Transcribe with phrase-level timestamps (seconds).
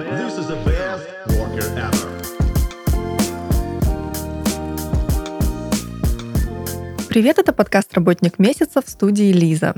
[0.00, 1.04] This is the best
[1.36, 2.08] worker ever.
[7.08, 9.74] Привет, это подкаст «Работник месяца» в студии Лиза.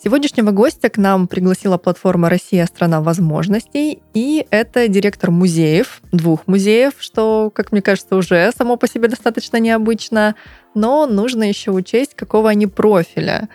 [0.00, 6.92] Сегодняшнего гостя к нам пригласила платформа «Россия– страна возможностей», и это директор музеев, двух музеев,
[7.00, 10.36] что, как мне кажется, уже само по себе достаточно необычно,
[10.74, 13.48] но нужно еще учесть, какого они профиля.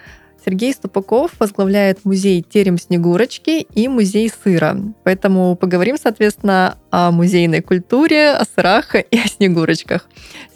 [0.46, 4.78] Сергей Ступаков возглавляет музей «Терем Снегурочки» и музей сыра.
[5.04, 10.10] Поэтому поговорим, соответственно, о музейной культуре, о сырах и о снегурочках.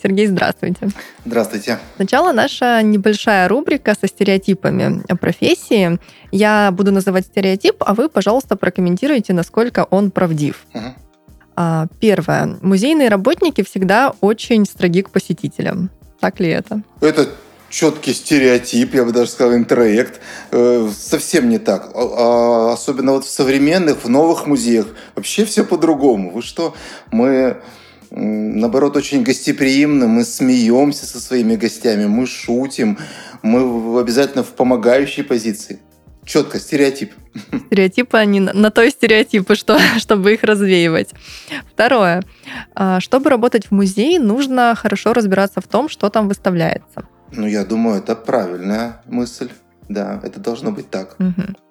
[0.03, 0.89] Сергей, здравствуйте.
[1.25, 1.79] Здравствуйте.
[1.95, 5.97] Сначала наша небольшая рубрика со стереотипами о профессии.
[6.31, 10.65] Я буду называть стереотип, а вы, пожалуйста, прокомментируйте, насколько он правдив.
[10.73, 11.89] Угу.
[11.99, 12.57] Первое.
[12.61, 15.89] Музейные работники всегда очень строги к посетителям.
[16.19, 16.81] Так ли это?
[17.01, 17.29] Это
[17.69, 20.19] четкий стереотип, я бы даже сказал, интроект.
[20.51, 21.91] Э, совсем не так.
[21.93, 24.87] А- а особенно вот в современных, в новых музеях.
[25.15, 26.31] Вообще все по-другому.
[26.31, 26.75] Вы что?
[27.11, 27.57] Мы
[28.09, 32.97] наоборот, очень гостеприимны, мы смеемся со своими гостями, мы шутим,
[33.41, 35.79] мы обязательно в помогающей позиции.
[36.25, 37.13] Четко, стереотип.
[37.67, 41.09] Стереотипы, они на- то стереотипы, что, чтобы их развеивать.
[41.71, 42.23] Второе.
[42.75, 47.07] А, Чтобы работать в музее, нужно хорошо разбираться в том, что там выставляется.
[47.31, 49.49] Ну, я думаю, это правильная мысль.
[49.89, 51.15] Да, это должно быть так.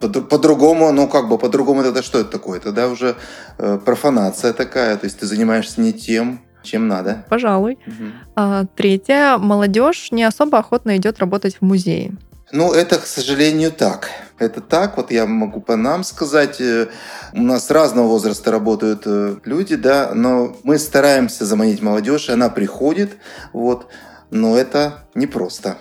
[0.01, 2.61] По- По-другому, ну как бы по-другому тогда что это такое?
[2.61, 3.15] Тогда уже
[3.59, 7.25] э, профанация такая, то есть ты занимаешься не тем, чем надо.
[7.29, 7.79] Пожалуй.
[7.87, 8.13] Мгм.
[8.35, 9.37] А, Третье.
[9.37, 12.13] Молодежь не особо охотно идет работать в музее.
[12.53, 14.09] Ну, это, к сожалению, так.
[14.39, 16.59] Это так, вот я могу по нам сказать.
[16.61, 16.87] Э,
[17.35, 22.49] У нас разного возраста работают э, люди, да, но мы стараемся заманить молодежь, и она
[22.49, 23.17] приходит,
[23.53, 23.89] вот,
[24.31, 25.77] но это непросто.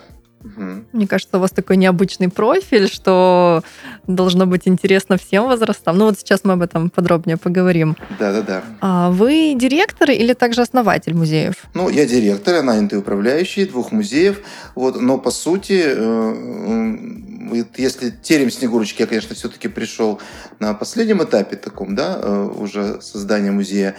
[0.45, 0.85] Мгм.
[0.93, 3.63] Мне кажется, у вас такой необычный профиль, что
[4.05, 5.97] должно быть интересно всем возрастам.
[5.97, 7.97] Ну вот сейчас мы об этом подробнее поговорим.
[8.19, 8.63] Да-да-да.
[8.79, 11.55] А вы директор или также основатель музеев?
[11.73, 14.41] Ну, я директор, я нанятый управляющий двух музеев.
[14.75, 20.21] Вот, но по сути, э, если терем Снегурочки, я, конечно, все-таки пришел
[20.59, 23.95] на последнем этапе таком, да, э, уже создания музея.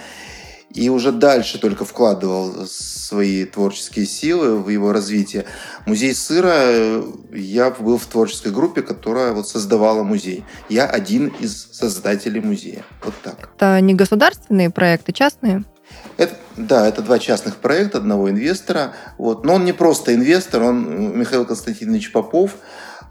[0.71, 5.47] И уже дальше только вкладывал свои творческие силы в его развитие.
[5.87, 10.44] Музей сыра, э, я был в творческой группе, которая вот создавала музей.
[10.69, 12.84] Я один из создателей музея.
[13.03, 13.50] Вот так.
[13.56, 15.65] Это не государственные проекты, частные?
[16.16, 18.93] Это, да, это два частных проекта одного инвестора.
[19.19, 19.44] Вот.
[19.44, 22.56] Но он не просто инвестор, он м, Михаил Константинович Попов,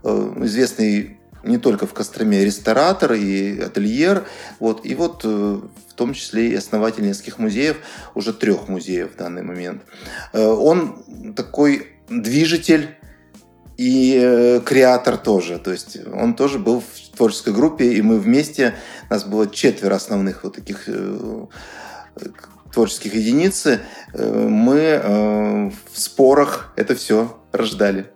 [0.04, 4.26] э, известный не только в Костроме ресторатор и ательер,
[4.60, 7.78] вот, и вот э, в том числе и основатель нескольких музеев,
[8.16, 9.84] уже трех музеев в данный момент.
[10.34, 12.96] Э, Он такой движитель
[13.78, 15.60] и э, креатор тоже.
[15.60, 18.74] То есть он тоже был в творческой группе, и мы вместе,
[19.10, 20.90] нас было четверо основных вот таких
[22.74, 23.68] творческих единиц.
[24.14, 28.15] Мы в спорах это все рождали.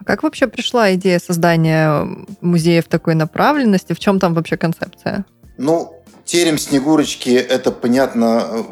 [0.00, 2.06] А как вообще пришла идея создания
[2.40, 3.92] музеев такой направленности?
[3.92, 5.26] В чем там вообще концепция?
[5.58, 8.62] Ну, терем Снегурочки, это понятно, э,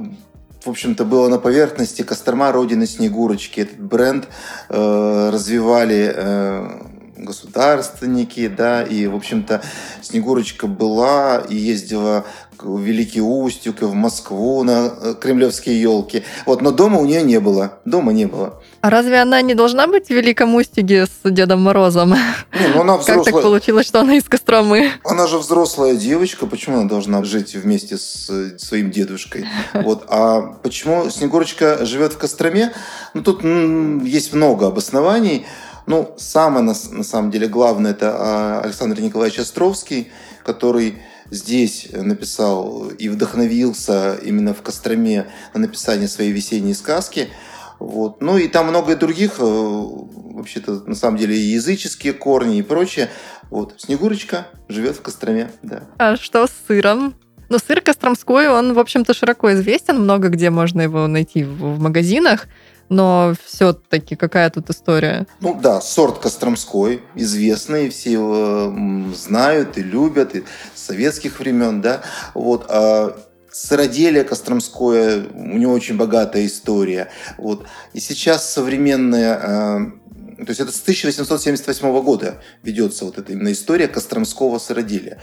[0.65, 2.03] в общем-то, было на поверхности.
[2.03, 3.61] Кострома Родины Снегурочки.
[3.61, 4.29] Этот бренд
[4.71, 6.69] э, развивали э,
[7.17, 9.61] государственники, да, и, в общем-то,
[10.01, 12.25] Снегурочка была и ездила
[12.59, 16.25] в Великий Устюг, в Москву на э, кремлевские елки.
[16.47, 17.79] Вот, но дома у нее не было.
[17.85, 18.63] Дома не было.
[18.81, 22.11] А разве она не должна быть в Великом Устюге с Дедом Морозом?
[22.11, 23.43] Не, ну она Как так взрослая.
[23.43, 24.91] получилось, что она из Костромы?
[25.05, 29.47] Она же взрослая девочка, почему она должна жить вместе с своим дедушкой?
[29.75, 30.05] Вот.
[30.09, 32.73] А почему Снегурочка живет в Костроме?
[33.15, 35.47] Ну, тут есть много обоснований.
[35.87, 40.13] Ну, самое, на, на самом деле, главное, это а, Александр Николаевич Островский,
[40.45, 47.31] который здесь написал и вдохновился именно в Костроме на написание своей весенней сказки.
[47.79, 48.21] Вот.
[48.21, 53.09] Ну и там много других, э, вообще-то, на самом деле, и языческие корни и прочее.
[53.51, 53.75] Вот.
[53.79, 55.85] Снегурочка живет в Костроме, да.
[55.99, 57.15] А что с сыром?
[57.49, 60.01] Ну, сыр костромской, он, в общем-то, широко известен.
[60.01, 62.47] Много где можно его найти в, магазинах.
[62.91, 65.27] Но все-таки какая тут история?
[65.41, 68.75] Ну да, сорт Костромской, известный, все его
[69.15, 72.01] знают и любят, и с советских времен, да.
[72.33, 73.15] Вот, а
[73.63, 77.11] сыроделие Костромское, у него очень богатая история.
[77.39, 77.67] Вот.
[77.93, 83.89] И сейчас современная, э, то есть это с 1878 года ведется вот эта именно история
[83.89, 85.21] Костромского сыроделия.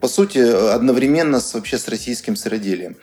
[0.00, 2.96] По сути, одновременно с, вообще с российским сыроделием.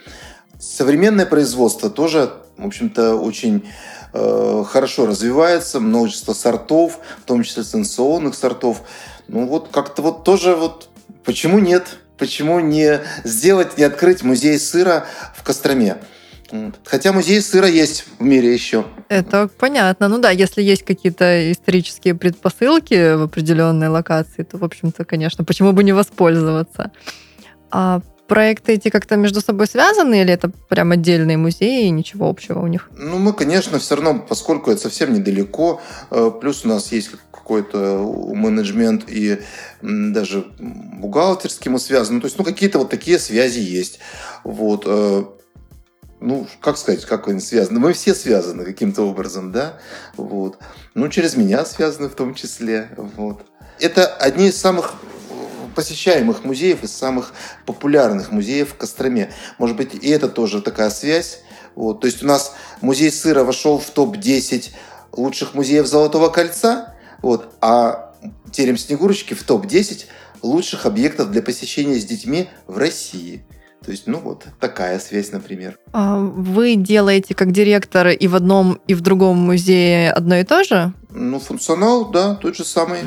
[0.60, 3.66] Современное производство тоже, в общем-то, очень
[4.14, 8.82] э, хорошо развивается, множество сортов, в том числе сенсационных сортов.
[9.30, 10.90] Ну вот как-то вот тоже вот
[11.24, 12.00] почему нет?
[12.18, 15.06] Почему не сделать, не открыть музей сыра
[15.36, 15.98] в Костроме?
[16.86, 18.86] Хотя музей сыра есть в мире еще.
[19.10, 20.08] Это понятно.
[20.08, 25.72] Ну да, если есть какие-то исторические предпосылки в определенной локации, то, в общем-то, конечно, почему
[25.72, 26.92] бы не воспользоваться?
[27.72, 32.60] А проекты эти как-то между собой связаны или это прям отдельные музеи и ничего общего
[32.60, 32.90] у них?
[32.98, 35.82] Ну, мы, конечно, все равно, поскольку это совсем недалеко,
[36.12, 37.78] э, плюс у нас есть какой-то
[38.34, 39.40] менеджмент и
[39.82, 42.22] даже бухгалтерский мы связаны.
[42.22, 44.00] То есть, ну, какие-то вот такие связи есть.
[44.44, 44.84] Вот.
[44.86, 45.26] Э,
[46.22, 47.80] ну, как сказать, как они связаны?
[47.80, 49.78] Мы все связаны каким-то образом, да?
[50.16, 50.58] Вот.
[50.94, 52.90] Ну, через меня связаны в том числе.
[52.96, 53.46] Вот.
[53.80, 54.94] Это одни из самых
[55.74, 57.34] посещаемых музеев, из самых
[57.66, 59.32] популярных музеев в Костроме.
[59.58, 61.42] Может быть, и это тоже такая связь.
[61.76, 62.02] Вот.
[62.02, 64.70] То есть у нас музей сыра вошел в топ-10
[65.12, 68.14] лучших музеев Золотого кольца, вот, а
[68.52, 70.06] терем Снегурочки в топ-10
[70.42, 73.46] лучших объектов для посещения с детьми в России.
[73.84, 75.78] То есть, ну вот такая связь, например.
[75.92, 80.64] А вы делаете как директор и в одном, и в другом музее одно и то
[80.64, 80.94] же?
[81.10, 83.00] Ну, функционал, да, тот же самый.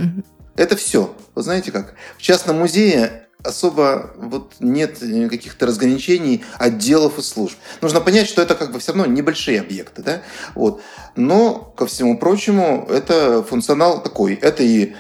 [0.57, 1.15] Это все.
[1.35, 1.95] Вы знаете как?
[2.17, 4.99] В частном музее особо вот нет
[5.31, 7.57] каких-то разграничений отделов и служб.
[7.81, 10.23] Нужно понять, что это как бы все равно небольшие объекты, да?
[10.55, 10.83] Вот.
[11.15, 14.35] Но, ко всему прочему, это функционал такой.
[14.35, 14.95] Это и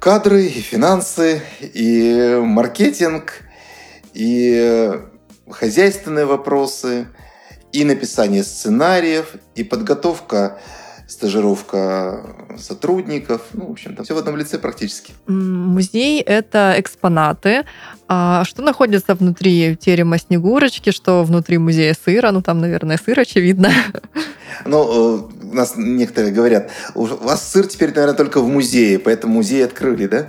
[0.00, 3.42] кадры, и финансы, и маркетинг,
[4.14, 5.00] и
[5.50, 7.08] хозяйственные вопросы,
[7.72, 10.58] и написание сценариев, и подготовка
[11.06, 13.42] стажировка сотрудников.
[13.52, 15.12] Ну, в общем, там все в одном лице практически.
[15.26, 17.64] Музей— это экспонаты.
[18.08, 22.30] А что находится внутри терема Снегурочки, что внутри музея сыра?
[22.30, 23.72] Ну, там, наверное, сыр, очевидно.
[24.64, 29.64] Ну, у нас некоторые говорят, у вас сыр теперь, наверное, только в музее, поэтому музей
[29.64, 30.28] открыли, да?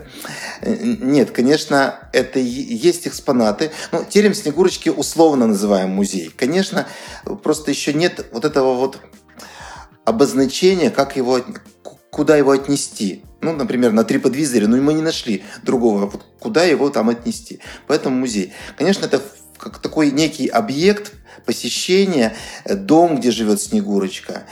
[0.64, 3.72] Нет, конечно, это есть экспонаты.
[3.92, 6.32] Ну, терем Снегурочки условно называем музей.
[6.36, 6.88] Конечно,
[7.44, 9.00] просто еще нет вот этого вот
[10.08, 11.42] обозначение, как его,
[12.10, 13.26] куда его отнести.
[13.42, 17.60] Ну, например, на TripAdvisor, ну, и мы не нашли другого, вот куда его там отнести.
[17.88, 18.54] Поэтому музей.
[18.78, 19.22] Конечно, это
[19.58, 21.12] как такой некий объект
[21.46, 22.34] посещения,
[22.64, 24.44] э, дом, где живет Снегурочка,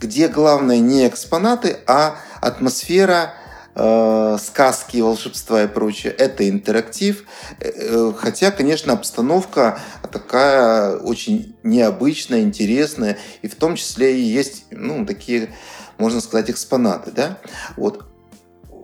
[0.00, 3.34] где главное не экспонаты, а атмосфера
[3.74, 6.12] э, сказки, волшебства и прочее.
[6.12, 7.24] Это интерактив.
[7.60, 9.78] Э, э, хотя, конечно, обстановка
[10.12, 13.18] такая очень необычная, интересная.
[13.42, 15.54] И в том числе и есть ну, такие,
[15.98, 17.10] можно сказать, экспонаты.
[17.10, 17.38] Да?
[17.76, 18.06] Вот.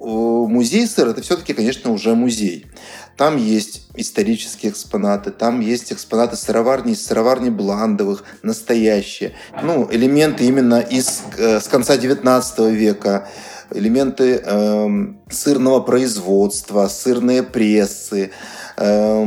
[0.03, 2.67] Музей сыр это все-таки, конечно, уже музей.
[3.19, 9.35] Там есть исторические экспонаты, там есть экспонаты сыроварни, сыроварни Бландовых, настоящие.
[9.63, 13.29] Ну, элементы именно из, с конца 19 века
[13.73, 14.89] элементы э,
[15.31, 18.31] сырного производства, сырные прессы,
[18.77, 19.25] э,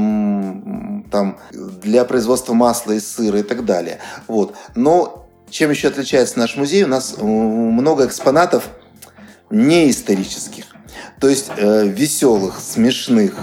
[1.12, 4.00] там, для производства масла и сыра и так далее.
[4.28, 4.56] Вот.
[4.75, 6.84] Но чем еще отличается наш музей?
[6.84, 8.69] У нас э, много экспонатов
[9.50, 10.66] не исторических,
[11.19, 13.36] то есть э, веселых, смешных,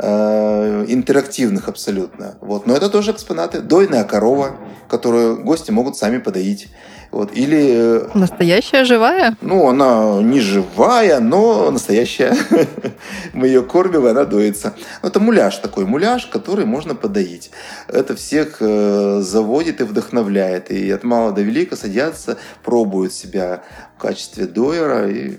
[0.00, 2.36] э, интерактивных абсолютно.
[2.40, 2.66] Вот.
[2.66, 3.60] Но это тоже экспонаты.
[3.60, 4.56] Дойная корова,
[4.88, 6.68] которую гости могут сами подоить.
[7.12, 7.30] Вот.
[7.36, 8.06] Или...
[8.06, 9.36] Э, настоящая живая?
[9.42, 12.34] Ну, она не живая, но настоящая.
[13.34, 14.74] Мы ее кормим, и она доится.
[15.02, 17.50] Ну, это муляж такой, муляж, который можно подоить.
[17.86, 20.70] Это всех э, заводит и вдохновляет.
[20.70, 23.62] И от мала до велика садятся, пробуют себя
[23.98, 25.36] в качестве дойера, и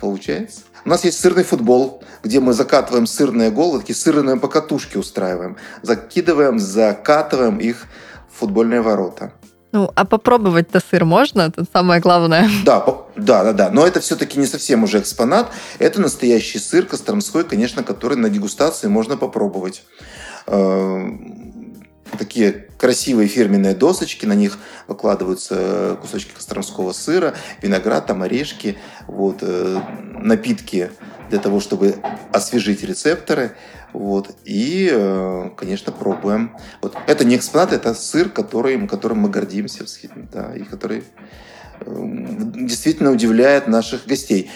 [0.00, 0.62] получается.
[0.84, 5.58] У нас есть сырный футбол, где мы закатываем сырные голы, такие сырные покатушки устраиваем.
[5.82, 7.86] Закидываем, закатываем их
[8.32, 9.32] в футбольные ворота.
[9.74, 11.42] Ну, а попробовать-то сыр можно?
[11.42, 12.48] Это самое главное.
[12.64, 13.70] Да, да, да, да.
[13.70, 15.50] Но это все-таки не совсем уже экспонат.
[15.80, 19.82] Это настоящий сыр костромской, конечно, который на дегустации можно попробовать.
[20.46, 21.08] Э,
[22.16, 28.78] такие красивые фирменные досочки, на них выкладываются кусочки костромского сыра, виноград, там орешки,
[29.08, 29.80] вот, э,
[30.12, 30.92] напитки
[31.30, 31.96] для того, чтобы
[32.32, 33.56] освежить рецепторы.
[33.94, 34.36] Вот.
[34.44, 36.56] И, э, конечно, пробуем.
[36.82, 36.96] Вот.
[37.06, 39.84] Это не экспонат, это сыр, который, которым мы гордимся,
[40.32, 41.04] да, и который
[41.80, 44.50] э, действительно удивляет наших гостей.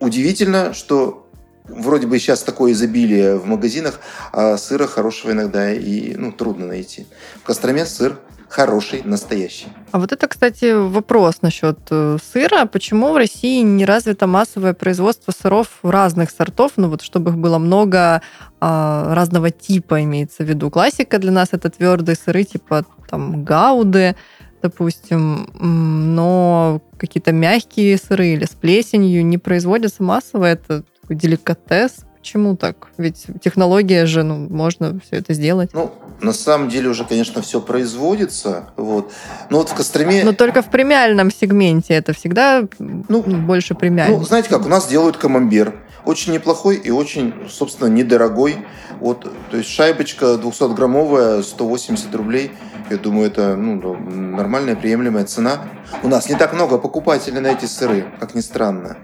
[0.00, 1.30] Удивительно, что
[1.64, 4.00] вроде бы сейчас такое изобилие в магазинах,
[4.32, 7.06] а сыра хорошего иногда и ну, трудно найти.
[7.36, 8.18] В Костроме сыр
[8.50, 9.68] хороший, настоящий.
[9.92, 12.66] А вот это, кстати, вопрос насчет э, сыра.
[12.66, 17.58] Почему в России не развито массовое производство сыров разных сортов, ну вот чтобы их было
[17.58, 18.22] много
[18.60, 20.70] а, разного типа, имеется в виду.
[20.70, 24.16] Классика для нас это твердые сыры, типа там гауды,
[24.62, 30.44] допустим, но какие-то мягкие сыры или с плесенью не производятся массово.
[30.44, 32.04] Это деликатес.
[32.20, 32.88] Почему так?
[32.98, 35.70] Ведь технология же, ну, можно все это сделать.
[35.72, 38.70] Ну, на самом деле уже, конечно, все производится.
[38.76, 39.10] Вот.
[39.48, 40.22] Но вот в Костроме...
[40.22, 44.18] Но только в премиальном сегменте это всегда ну, больше премиально.
[44.18, 45.74] Ну, знаете как, у нас делают камамбер.
[46.04, 48.66] Очень неплохой и очень, собственно, недорогой.
[49.00, 52.50] Вот, то есть шайбочка 200-граммовая, 180 рублей.
[52.90, 55.60] Я думаю, это ну, нормальная, приемлемая цена.
[56.02, 58.98] У нас не так много покупателей на эти сыры, как ни странно.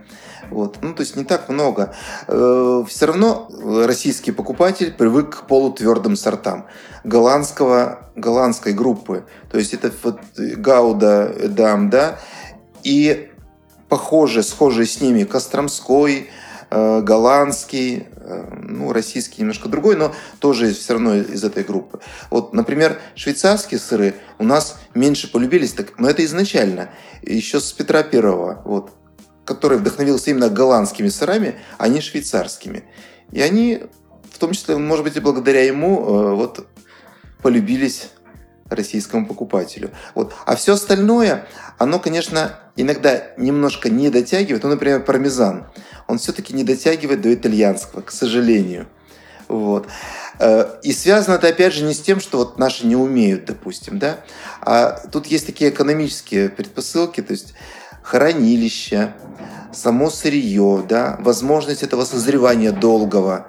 [0.50, 0.78] Вот.
[0.82, 1.94] Ну, то есть не так много.
[2.28, 3.48] Э, Все равно
[3.84, 6.66] российский покупатель привык к полутвердым сортам
[7.04, 9.24] голландского, голландской группы.
[9.50, 12.18] То есть это вот Гауда, Эдам, да,
[12.82, 13.30] и
[13.88, 16.30] похоже, схожие с ними Костромской,
[16.70, 22.00] э, голландский, э, ну, российский немножко другой, но тоже все равно из этой группы.
[22.30, 26.90] Вот, например, швейцарские сыры у нас меньше полюбились, так, но это изначально,
[27.22, 28.62] еще с Петра Первого.
[28.64, 28.90] Вот
[29.46, 32.84] который вдохновился именно голландскими сырами, а не швейцарскими.
[33.32, 33.84] И они,
[34.30, 36.66] в том числе, может быть, и благодаря ему, э, вот,
[37.42, 38.10] полюбились
[38.68, 39.92] российскому покупателю.
[40.14, 40.34] Вот.
[40.44, 41.46] А все остальное,
[41.78, 44.64] оно, конечно, иногда немножко не дотягивает.
[44.64, 45.66] Ну, например, пармезан.
[46.08, 48.88] Он все-таки не дотягивает до итальянского, к сожалению.
[49.48, 49.86] Вот.
[50.40, 53.98] Э, и связано это, опять же, не с тем, что вот наши не умеют, допустим,
[53.98, 54.18] да,
[54.60, 57.54] а тут есть такие экономические предпосылки, то есть
[58.06, 59.14] хранилище,
[59.72, 63.48] само сырье, да, возможность этого созревания долгого.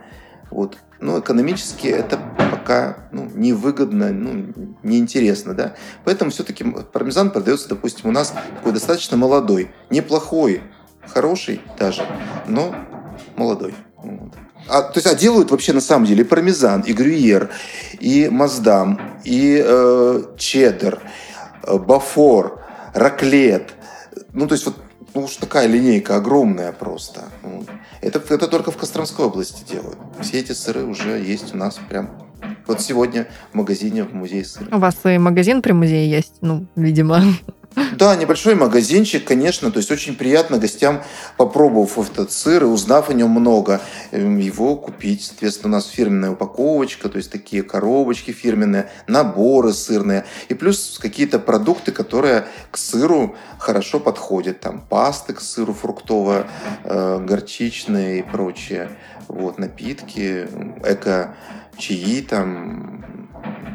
[0.49, 0.77] Вот.
[0.99, 5.75] Но экономически это пока ну, невыгодно, ну, неинтересно, да.
[6.05, 10.63] Поэтому все-таки пармезан продается, допустим, у нас такой достаточно молодой, неплохой,
[11.05, 12.01] хороший даже,
[12.47, 12.73] но
[13.35, 13.75] молодой.
[13.97, 14.33] Вот.
[14.67, 17.51] А, то есть, а делают вообще на самом деле и пармезан, и грюйер,
[17.99, 20.99] и маздам, и э, чеддер,
[21.61, 22.63] э, бафор,
[22.95, 23.76] раклет.
[24.37, 24.75] Ну, то есть, вот
[25.15, 27.23] ну уж такая линейка огромная просто.
[28.01, 29.97] Это, это только в Костромской области делают.
[30.21, 32.11] Все эти сыры уже есть у нас прям
[32.67, 34.67] вот сегодня в магазине в музее сыра.
[34.75, 37.23] У вас и магазин при музее есть, ну, видимо.
[37.93, 41.03] Да, небольшой магазинчик, конечно, то есть очень приятно гостям,
[41.37, 43.81] попробовав этот сыр и узнав о нем много,
[44.11, 45.23] эм, его купить.
[45.23, 51.37] Соответственно, у нас фирменная упаковочка, то есть такие коробочки фирменные, наборы сырные, и плюс какие-то
[51.37, 54.59] продукты, которые к сыру хорошо подходят.
[54.59, 56.47] Там пасты к сыру фруктовые,
[56.83, 58.89] э, горчичные и прочее.
[59.27, 60.47] Вот, напитки,
[60.83, 61.35] эко
[61.77, 63.26] чаи там,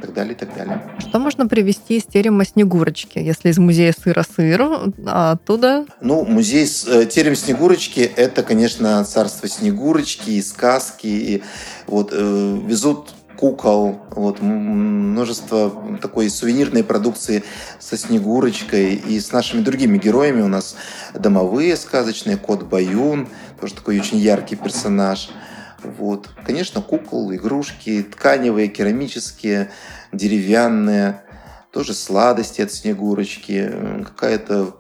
[0.03, 0.83] так далее, и так далее.
[0.99, 4.63] Что можно привезти из терема Снегурочки, если из музея сыра сыр,
[5.07, 5.87] а оттуда?
[6.01, 11.07] Ну, музей э, терем Снегурочки– это, конечно, царство Снегурочки и сказки.
[11.07, 11.43] И
[11.87, 17.43] вот э, везут кукол, вот, множество такой сувенирной продукции
[17.79, 20.43] со Снегурочкой и с нашими другими героями.
[20.43, 20.77] У нас
[21.15, 23.29] домовые сказочные, кот Баюн,
[23.61, 25.31] тоже такой очень яркий персонаж–
[25.85, 26.31] вот.
[26.45, 29.71] Конечно, кукол, игрушки, тканевые, керамические,
[30.13, 31.23] деревянные,
[31.73, 33.73] тоже сладости от Снегурочки,
[34.05, 34.77] какая-то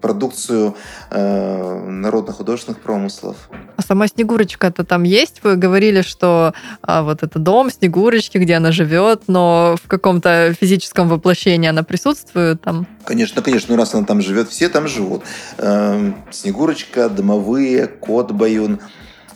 [0.00, 0.74] продукцию
[1.10, 3.36] э, народно-художественных промыслов.
[3.76, 5.42] А сама Снегурочка-то там есть?
[5.44, 11.08] Вы говорили, что а, вот это дом Снегурочки, где она живет, но в каком-то физическом
[11.08, 12.86] воплощении она присутствует там?
[13.04, 15.22] Конечно, конечно, ну раз она там живет, все там живут.
[15.58, 18.80] Э, Снегурочка, домовые, кот Баюн–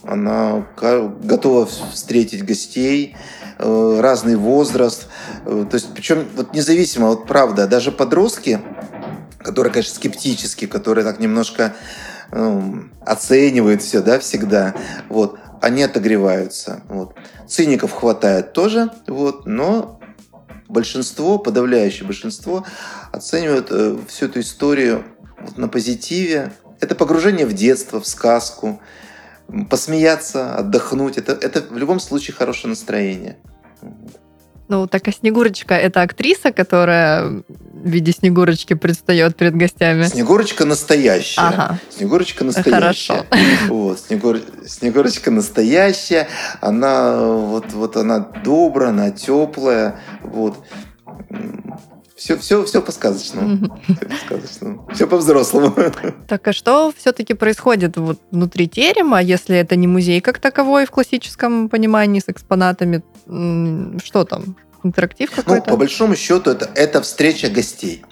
[0.06, 0.66] она
[1.22, 3.16] готова встретить гостей,
[3.58, 5.08] э, разный возраст.
[5.44, 8.60] Э, то есть, причем вот независимо, вот правда, даже подростки,
[9.38, 11.74] которые, конечно, скептически, которые так немножко
[12.32, 14.74] ну, оценивают все, да, всегда,
[15.08, 16.82] вот, они отогреваются.
[16.88, 17.14] Вот.
[17.46, 20.00] Циников хватает тоже, вот, но
[20.68, 22.64] большинство, подавляющее большинство,
[23.12, 25.04] оценивают э, всю эту историю
[25.40, 26.52] вот на позитиве.
[26.80, 28.80] Это погружение в детство, в сказку,
[29.70, 31.18] посмеяться, отдохнуть.
[31.18, 33.38] Это, это в любом случае хорошее настроение.
[34.66, 40.04] Ну, так а Снегурочка– это актриса, которая в виде Снегурочки предстает перед гостями?
[40.04, 41.42] Снегурочка настоящая.
[41.42, 41.78] Ага.
[41.90, 42.72] Снегурочка настоящая.
[42.80, 43.26] Хорошо.
[43.68, 44.38] Вот, Снегур...
[44.66, 46.28] Снегурочка настоящая.
[46.62, 50.00] Она вот, вот она добрая, она теплая.
[50.22, 50.64] Вот.
[52.24, 53.78] Все, все, все по-сказочному.
[53.84, 54.88] Все по-сказочному.
[54.94, 55.74] Все по-взрослому.
[56.26, 60.90] Так, а что все-таки происходит вот внутри терема, если это не музей как таковой в
[60.90, 63.02] классическом понимании с экспонатами?
[64.02, 64.56] Что там?
[64.82, 65.64] Интерактив ну, какой-то?
[65.66, 68.02] Ну, по большому счету, это, это встреча гостей.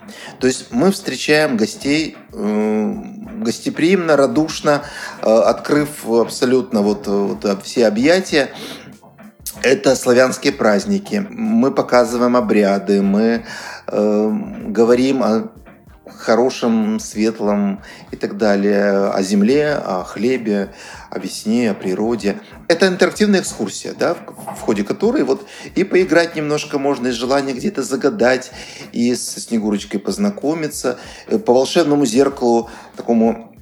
[0.41, 2.95] То есть мы встречаем гостей э,
[3.39, 4.83] гостеприимно, радушно,
[5.23, 8.51] э, открыв абсолютно вот, вот все объятия.
[9.63, 11.25] Это славянские праздники.
[11.31, 13.45] Мы показываем обряды, мы
[13.87, 14.33] э,
[14.69, 15.53] говорим о
[16.05, 20.73] хорошем, светлом и так далее, о земле, о хлебе,
[21.11, 22.41] о весне, о природе.
[22.69, 27.83] Это интерактивная экскурсия, да, в ходе которой вот и поиграть немножко можно, и желание где-то
[27.83, 28.51] загадать,
[28.93, 30.99] и со Снегурочкой познакомиться,
[31.29, 33.57] э, по волшебному зеркалу, такому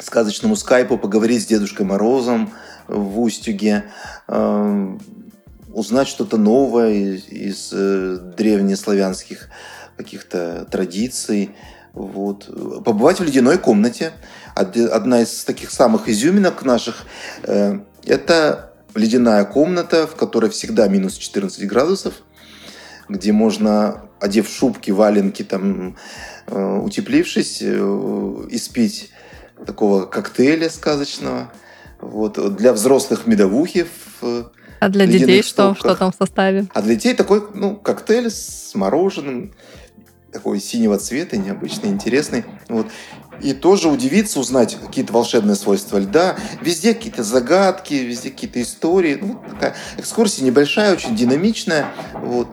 [0.00, 2.52] сказочному скайпу поговорить с Дедушкой Морозом
[2.86, 3.84] в Устюге,
[4.28, 4.98] э,
[5.76, 9.50] узнать что-то новое из, из э, древнеславянских
[9.98, 11.54] каких-то традиций,
[11.92, 12.48] вот.
[12.82, 14.12] Побывать в ледяной комнате.
[14.54, 17.04] Одна из таких самых изюминок наших
[17.42, 22.14] э,– это ледяная комната, в которой всегда минус 14 градусов,
[23.10, 25.96] где можно, одев шубки, валенки, там,
[26.46, 27.66] э, утеплившись, э,
[28.50, 29.10] испить
[29.66, 31.52] такого коктейля сказочного.
[32.00, 32.56] Вот.
[32.56, 33.86] Для взрослых медовухи
[34.20, 35.74] в а для детей что?
[35.74, 36.66] Что там в составе?
[36.74, 39.52] А для детей такой ну, коктейль с мороженым,
[40.32, 42.44] такой синего цвета, необычный, интересный.
[42.68, 42.86] Вот.
[43.40, 46.36] И тоже удивиться, узнать какие-то волшебные свойства льда.
[46.60, 49.18] Везде какие-то загадки, везде какие-то истории.
[49.20, 51.86] Ну, такая экскурсия небольшая, очень динамичная.
[52.14, 52.48] Вот.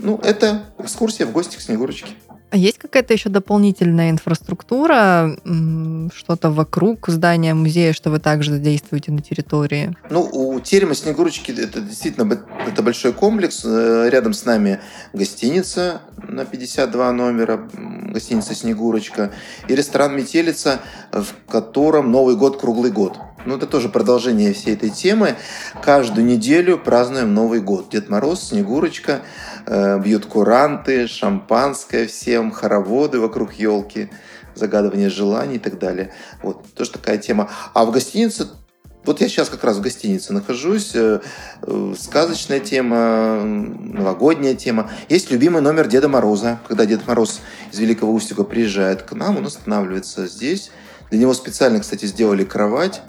[0.00, 2.10] Ну, это экскурсия в гости к Снегурочке.
[2.54, 5.36] А есть какая-то еще дополнительная инфраструктура,
[6.14, 9.96] что-то вокруг здания музея, что вы также задействуете на территории?
[10.08, 13.64] Ну, у терема Снегурочки это действительно это большой комплекс.
[13.64, 14.78] Э, рядом с нами
[15.12, 17.68] гостиница на 52 номера,
[18.12, 19.32] гостиница Снегурочка,
[19.66, 20.78] и ресторан Метелица,
[21.10, 23.18] в котором Новый год круглый год.
[23.46, 25.36] Ну, это тоже продолжение всей этой темы.
[25.82, 27.90] Каждую неделю празднуем Новый год.
[27.90, 29.20] Дед Мороз, Снегурочка,
[29.66, 34.10] бьют куранты, шампанское всем, хороводы вокруг елки,
[34.54, 36.12] загадывание желаний и так далее.
[36.42, 37.50] Вот, тоже такая тема.
[37.72, 38.48] А в гостинице
[39.04, 40.92] вот я сейчас как раз в гостинице нахожусь.
[40.94, 41.20] Э,
[41.62, 44.90] э, сказочная тема, новогодняя тема.
[45.10, 46.58] Есть любимый номер Деда Мороза.
[46.66, 47.40] Когда Дед Мороз
[47.70, 50.70] из Великого Устюга приезжает к нам, он останавливается здесь.
[51.10, 53.02] Для него специально, кстати, сделали кровать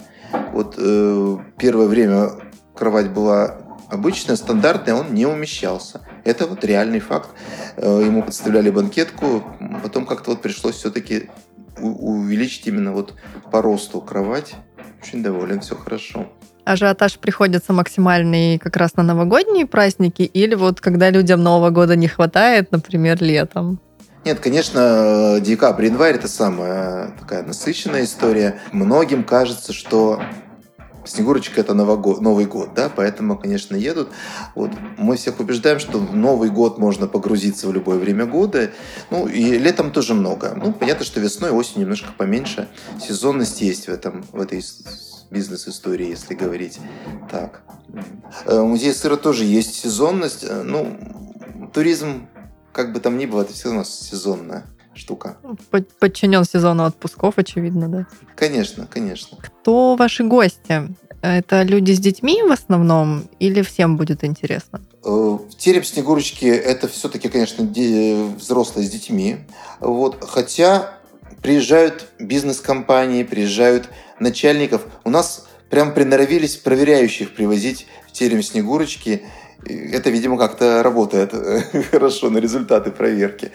[0.52, 2.30] вот э, первое время
[2.74, 3.56] кровать была
[3.88, 6.00] обычная, стандартная, он не умещался.
[6.24, 7.30] Это вот реальный факт.
[7.76, 9.44] Э, ему подставляли банкетку,
[9.82, 11.30] потом как-то вот пришлось все-таки
[11.78, 13.14] увеличить именно вот
[13.50, 14.54] по росту кровать.
[15.02, 16.26] Очень доволен, все хорошо.
[16.64, 22.08] Ажиотаж приходится максимальный как раз на новогодние праздники или вот когда людям Нового года не
[22.08, 23.78] хватает, например, летом?
[24.24, 28.58] Нет, конечно, декабрь, январь– это самая такая насыщенная история.
[28.72, 30.20] Многим кажется, что
[31.06, 34.08] Снегурочка– это Новый год, да, поэтому, конечно, едут.
[34.54, 38.72] Вот мы всех убеждаем, что в Новый год можно погрузиться в любое время года.
[39.10, 40.54] Ну, и летом тоже много.
[40.54, 42.68] Ну, понятно, что весной, осенью немножко поменьше.
[43.00, 44.62] Сезонность есть в, этом, в этой
[45.30, 46.78] бизнес-истории, если говорить
[47.30, 47.62] так.
[48.44, 50.44] Э, у музея сыра тоже есть сезонность.
[50.44, 52.28] Э, ну, туризм
[52.72, 55.36] как бы там ни было, это все у нас сезонная штука.
[55.98, 58.06] Подчинен сезону отпусков, очевидно, да?
[58.34, 59.38] Конечно, конечно.
[59.38, 60.94] Кто ваши гости?
[61.22, 64.80] Это люди с детьми в основном или всем будет интересно?
[65.04, 67.64] Э, в терем Снегурочки это все-таки, конечно,
[68.36, 69.38] взрослые с детьми.
[69.80, 70.22] Вот.
[70.22, 70.94] Хотя
[71.42, 73.88] приезжают бизнес-компании, приезжают
[74.20, 74.86] начальников.
[75.04, 79.22] У нас прям приноровились проверяющих привозить в терем Снегурочки
[79.68, 81.32] это, видимо, как-то работает
[81.90, 83.52] хорошо на результаты проверки.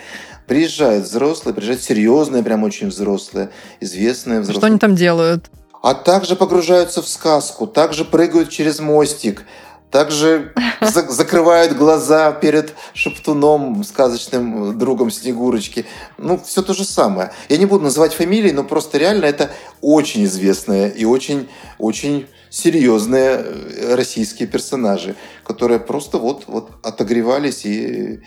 [0.48, 3.50] Приезжают взрослые, приезжают серьезные, прям очень взрослые,
[3.80, 4.60] известные взрослые.
[4.60, 5.50] Что они там делают?
[5.82, 9.46] А также погружаются в сказку, также прыгают через мостик,
[9.90, 15.86] также за закрывают глаза перед шептуном, сказочным другом Снегурочки.
[16.18, 17.32] Ну, все то же самое.
[17.50, 19.52] Я не буду называть фамилии, но просто реально это
[19.82, 28.22] очень известная и очень, очень серьезные э, российские персонажи, которые просто вот, вот отогревались и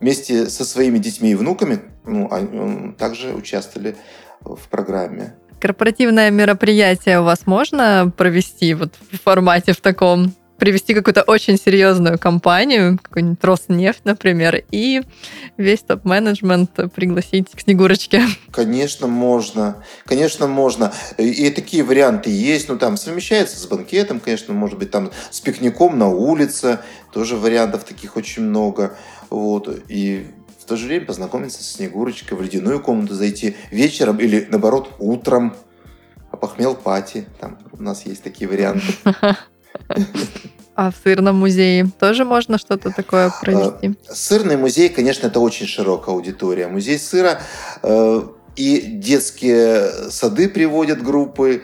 [0.00, 3.96] вместе со своими детьми и внуками ну, они, также участвовали
[4.40, 5.34] в программе.
[5.60, 10.34] Корпоративное мероприятие у вас можно провести вот в формате в таком?
[10.58, 15.02] Привести какую-то очень серьезную компанию, какой-нибудь Роснефть, например, и
[15.56, 18.22] весь топ-менеджмент пригласить к Снегурочке?
[18.50, 19.84] Конечно, можно.
[20.04, 20.92] Конечно, можно.
[21.18, 22.68] И такие варианты есть.
[22.68, 26.80] Ну, там совмещается с банкетом, конечно, может быть, там с пикником на улице.
[27.12, 28.96] Тоже вариантов таких очень много.
[29.30, 29.82] Вот.
[29.88, 30.26] И
[30.58, 35.54] в то же время познакомиться с Снегурочкой, в ледяную комнату зайти вечером или, наоборот, утром.
[36.32, 37.26] А похмел пати.
[37.40, 38.86] Там у нас есть такие варианты.
[40.74, 43.96] А в сырном музее тоже можно что-то такое провести?
[44.08, 46.68] А, сырный музей, конечно, это очень широкая аудитория.
[46.68, 47.40] Музей сыра
[47.82, 48.22] э,
[48.56, 51.62] и детские сады приводят группы.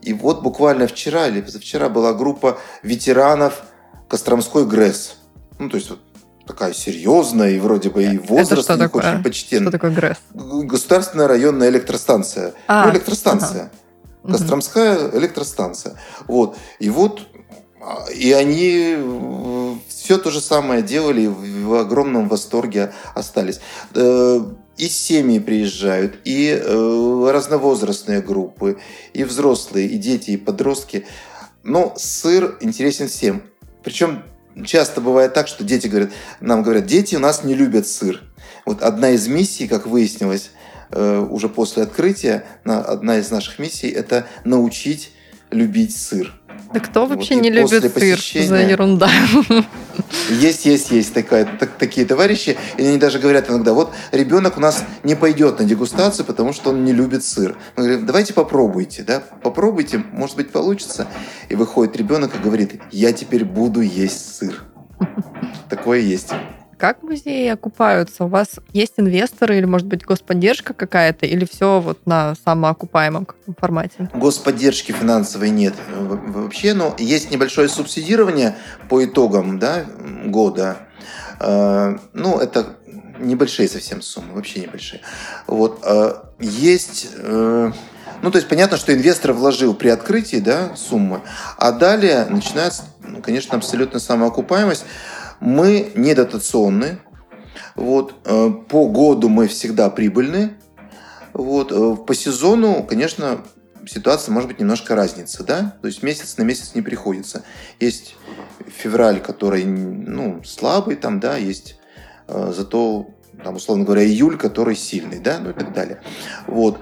[0.00, 3.62] И вот буквально вчера или позавчера была группа ветеранов
[4.08, 5.16] Костромской ГРЭС.
[5.58, 5.98] Ну, то есть вот
[6.46, 9.12] такая серьезная и вроде бы и возраст Это у что них такое?
[9.12, 9.62] очень почтенный.
[9.62, 10.16] Что такое ГРЭС?
[10.34, 12.54] Государственная районная электростанция.
[12.68, 13.70] А, ну, электростанция.
[14.22, 14.32] Мгм.
[14.34, 15.96] Костромская электростанция.
[16.28, 16.56] Вот.
[16.78, 17.26] И вот
[18.14, 18.96] и они
[19.88, 23.60] все то же самое делали, в огромном восторге остались.
[23.94, 24.40] Э,
[24.78, 28.78] И семьи приезжают, и э, разновозрастные группы,
[29.12, 31.04] и взрослые, и дети, и подростки.
[31.62, 33.42] Но сыр интересен всем.
[33.84, 34.22] Причем
[34.64, 38.22] часто бывает так, что дети говорят, нам говорят, дети у нас не любят сыр.
[38.66, 40.50] Вот одна из миссий, как выяснилось,
[40.90, 45.12] э, уже после открытия, на- одна из наших миссий– это научить
[45.50, 46.32] любить сыр.
[46.72, 48.18] Да кто Вот вообще и не любит сыр?
[48.46, 49.10] За ерунда.
[50.30, 54.60] Есть, есть, есть такая, так- такие товарищи, и они даже говорят иногда, вот ребенок у
[54.60, 57.56] нас не пойдет на дегустацию, потому что он не любит сыр.
[57.76, 61.06] Мы говорим, давайте попробуйте, да, попробуйте, может быть получится.
[61.48, 64.64] И выходит ребенок и говорит, я теперь буду есть сыр.
[65.68, 66.32] Такое есть.
[66.82, 68.24] Как музеи окупаются?
[68.24, 71.26] У вас есть инвесторы или, может быть, господдержка какая-то?
[71.26, 74.10] Или все вот на самоокупаемом формате?
[74.12, 78.56] Господдержки финансовой нет э, вообще, но есть небольшое субсидирование
[78.88, 79.84] по итогам да,
[80.24, 80.78] года.
[81.38, 82.74] Э, Ну, это
[83.20, 85.02] небольшие совсем суммы, вообще небольшие.
[85.46, 85.84] Вот.
[85.84, 87.10] э, Есть...
[88.22, 91.22] Ну, то есть понятно, что инвестор вложил при открытии да, суммы,
[91.58, 94.84] а далее начинается, ну, конечно, абсолютно самоокупаемость.
[95.42, 97.00] Мы не дотационны.
[97.74, 98.14] Вот.
[98.24, 100.52] э, По году мы всегда прибыльны.
[101.32, 101.72] Вот.
[101.72, 103.40] э, По сезону, конечно,
[103.84, 105.76] ситуация может быть немножко разница, да?
[105.82, 107.42] То есть месяц на месяц не приходится.
[107.80, 108.14] Есть
[108.68, 111.76] февраль, который, ну, слабый там, да, есть
[112.28, 113.10] э, зато,
[113.42, 116.00] там, условно говоря, июль, который сильный, да, ну и так далее.
[116.46, 116.78] Вот.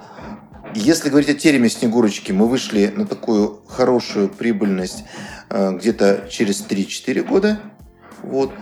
[0.74, 5.04] Если говорить о тереме Снегурочки, мы вышли на такую хорошую прибыльность
[5.48, 7.58] э, где-то через 3-4 года.
[8.22, 8.52] Вот.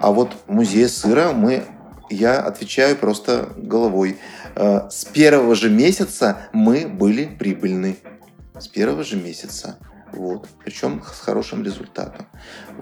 [0.00, 1.64] А вот в музее сыра мы,
[2.10, 4.18] я отвечаю просто головой.
[4.54, 7.98] Э, С первого же месяца мы были прибыльны.
[8.58, 9.78] С первого же месяца.
[10.12, 10.48] Вот.
[10.64, 12.26] Причем с хорошим результатом.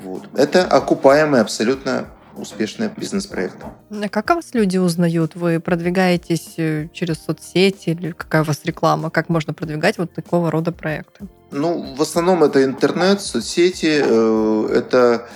[0.03, 0.29] Вот.
[0.35, 3.57] Это окупаемый абсолютно успешный бизнес-проект.
[3.91, 5.35] А как о вас люди узнают?
[5.35, 9.11] Вы продвигаетесь э, через соцсети или какая у вас реклама?
[9.11, 11.27] Как можно продвигать вот такого рода проекты?
[11.51, 15.29] Ну, в основном это интернет, соцсети, э, это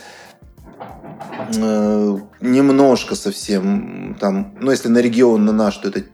[1.55, 6.05] э, немножко совсем там, ну, если на регион, на наш, то это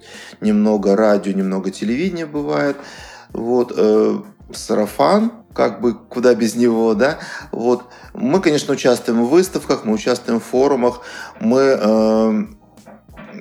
[0.40, 2.76] немного радио, немного телевидения бывает.
[3.32, 4.18] Вот, э,
[4.52, 7.18] сарафан, как бы куда без него, да.
[7.52, 7.84] Вот.
[8.12, 11.00] Мы, конечно, участвуем в выставках, мы участвуем в форумах,
[11.40, 12.44] мы э,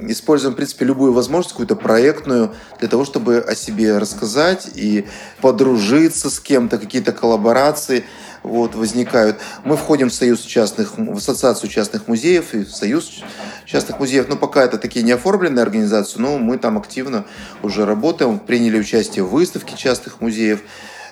[0.10, 5.08] используем, в принципе, любую возможность, какую-то проектную, для того, чтобы о себе рассказать и
[5.42, 8.06] подружиться с кем-то, какие-то коллаборации
[8.44, 9.38] вот, возникают.
[9.64, 13.24] Мы входим в союз частных, в ассоциацию частных музеев и в союз
[13.66, 14.28] частных музеев.
[14.28, 17.26] Но пока это такие не оформленные организации, но мы там активно
[17.62, 20.62] уже работаем, приняли участие в выставке частных музеев.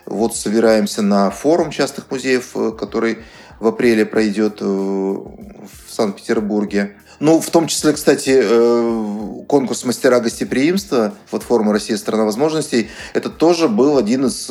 [0.06, 3.20] Вот собираемся на форум частных музеев, э, который
[3.60, 6.98] в апреле пройдет э, в Санкт-Петербурге.
[7.20, 13.70] Ну, в том числе, кстати, э, конкурс «Мастера гостеприимства» платформа «Россия– страна возможностей» это тоже
[13.70, 14.48] был один из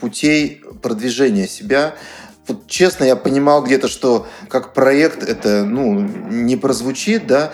[0.00, 1.94] путей продвижения себя.
[2.46, 7.52] Вот честно, я понимал где-то, что как проект это ну, не прозвучит, да,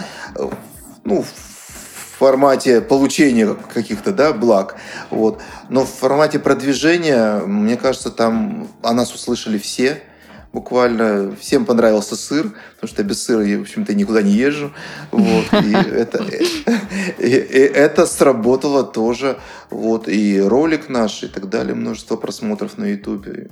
[1.02, 4.76] ну, в формате получения каких-то да, благ.
[5.10, 5.42] Вот.
[5.68, 10.02] Но в формате продвижения, мне кажется, там о нас услышали все
[10.54, 14.72] буквально всем понравился сыр, потому что я без сыра, я, в общем-то, никуда не езжу.
[15.10, 16.24] Вот, и, это,
[17.18, 19.36] и, и это сработало тоже.
[19.70, 23.50] Вот, и ролик наш, и так далее, множество просмотров на Ютубе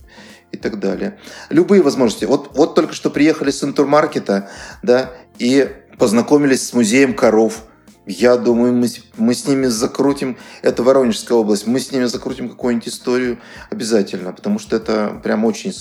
[0.52, 1.18] и так далее.
[1.50, 2.24] Любые возможности.
[2.24, 4.48] Вот, вот только что приехали с Интурмаркета,
[4.82, 7.64] да, и познакомились с музеем коров.
[8.06, 12.88] Я думаю, мы, мы с ними закрутим, это Воронежская область, мы с ними закрутим какую-нибудь
[12.88, 13.38] историю
[13.70, 15.72] обязательно, потому что это прям очень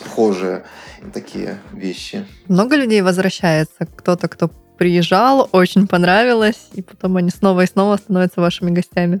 [0.00, 0.64] схожие
[1.12, 2.26] такие вещи.
[2.48, 3.86] Много людей возвращается?
[3.96, 9.20] Кто-то, кто приезжал, очень понравилось, и потом они снова и снова становятся вашими гостями?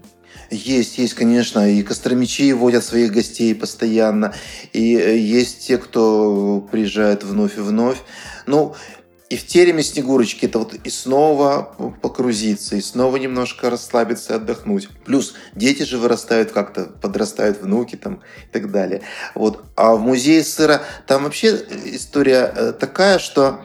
[0.50, 4.32] Есть, есть, конечно, и костромичи водят своих гостей постоянно,
[4.72, 7.98] и есть те, кто приезжает вновь и вновь.
[8.46, 8.74] Ну,
[9.30, 14.88] и в тереме Снегурочки это вот и снова погрузиться, и снова немножко расслабиться, отдохнуть.
[15.06, 19.02] Плюс дети же вырастают как-то, подрастают внуки там и так далее.
[19.36, 19.64] Вот.
[19.76, 23.60] А в музее сыра там вообще история такая, что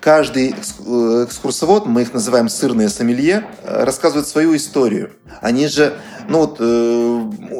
[0.00, 5.12] каждый экскурсовод, мы их называем сырные сомелье, рассказывает свою историю.
[5.40, 5.96] Они же,
[6.28, 6.60] ну вот,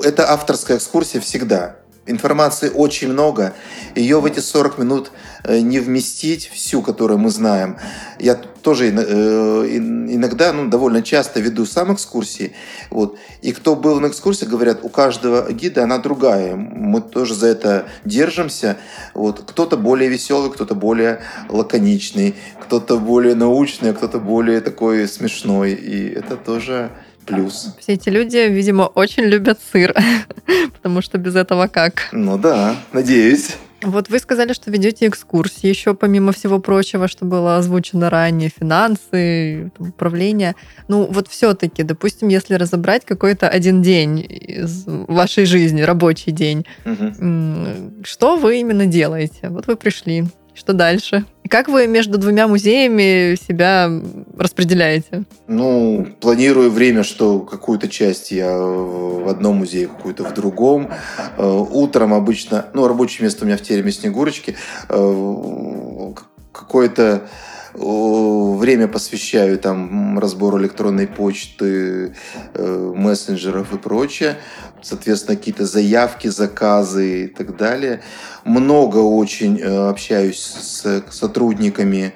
[0.05, 1.77] это авторская экскурсия всегда.
[2.09, 3.55] Информации очень много.
[3.95, 5.13] Ее в эти 40 минут
[5.45, 7.77] э, не вместить всю, которую мы знаем.
[8.19, 12.53] Я тоже э, иногда, ну, довольно часто веду сам экскурсии.
[12.91, 13.19] Вот.
[13.43, 16.57] И кто был на экскурсии, говорят, у каждого гида она другая.
[16.57, 18.77] Мы тоже за это держимся.
[19.15, 19.43] Вот.
[19.47, 25.73] Кто-то более веселый, кто-то более лаконичный, кто-то более научный, а кто-то более такой смешной.
[25.73, 26.91] И это тоже
[27.29, 27.75] плюс.
[27.79, 29.95] Все эти люди, видимо, очень любят сыр,
[30.73, 32.09] потому что без этого как?
[32.13, 33.57] Ну да, надеюсь.
[33.83, 39.71] Вот вы сказали, что ведете экскурсии еще помимо всего прочего, что было озвучено ранее, финансы,
[39.79, 40.57] управление.
[40.89, 48.03] Ну вот все-таки, допустим, если разобрать какой-то один день из вашей жизни, рабочий день, угу.
[48.03, 49.49] что вы именно делаете?
[49.49, 50.25] Вот вы пришли,
[50.59, 51.25] что дальше?
[51.49, 53.91] Как вы между двумя музеями себя
[54.37, 55.25] распределяете?
[55.47, 60.91] Ну, планирую время, что какую-то часть я в одном музее, какую-то в другом.
[61.37, 64.57] Э, утром обычно, ну, рабочее место у меня в тереме Снегурочки,
[64.89, 66.13] э,
[66.53, 67.29] какое-то
[67.75, 72.15] время посвящаю там разбору электронной почты,
[72.55, 74.37] э, мессенджеров и прочее.
[74.83, 78.01] Соответственно, какие-то заявки, заказы и так далее.
[78.45, 82.15] Много очень э, общаюсь с сотрудниками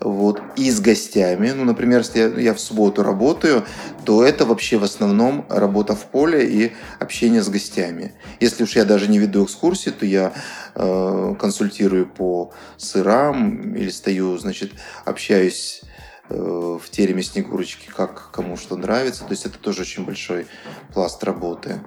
[0.00, 1.50] вот, и с гостями.
[1.50, 3.64] Ну, например, если я в субботу работаю,
[4.04, 8.12] то это вообще в основном работа в поле и общение с гостями.
[8.40, 10.32] Если уж я даже не веду экскурсии, то я
[10.74, 14.72] э, консультирую по сырам или стою, значит,
[15.04, 15.82] общаюсь
[16.28, 19.24] э, в тереме Снегурочки, как кому что нравится.
[19.24, 20.46] То есть это тоже очень большой
[20.92, 21.80] пласт работы.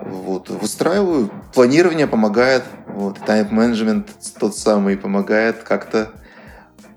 [0.00, 1.30] Вот, выстраиваю.
[1.54, 2.62] Планирование помогает.
[2.86, 6.12] Вот, тайм-менеджмент тот самый помогает как-то